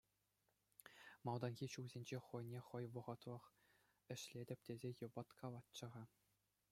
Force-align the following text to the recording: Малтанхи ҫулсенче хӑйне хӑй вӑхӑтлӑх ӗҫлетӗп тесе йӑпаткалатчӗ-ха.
Малтанхи 1.27 1.67
ҫулсенче 1.73 2.17
хӑйне 2.29 2.59
хӑй 2.69 2.85
вӑхӑтлӑх 2.95 3.43
ӗҫлетӗп 4.13 4.59
тесе 4.71 4.89
йӑпаткалатчӗ-ха. 4.99 6.03